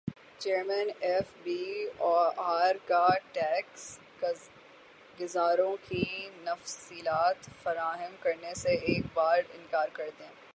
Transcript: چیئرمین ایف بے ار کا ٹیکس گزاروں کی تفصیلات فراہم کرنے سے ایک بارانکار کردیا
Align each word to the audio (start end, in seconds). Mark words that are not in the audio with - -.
چیئرمین 0.39 0.89
ایف 0.99 1.33
بے 1.43 1.65
ار 2.01 2.75
کا 2.85 3.07
ٹیکس 3.31 3.83
گزاروں 5.17 5.75
کی 5.83 6.05
تفصیلات 6.45 7.49
فراہم 7.63 8.15
کرنے 8.21 8.53
سے 8.55 8.73
ایک 8.87 9.05
بارانکار 9.13 9.87
کردیا 9.93 10.29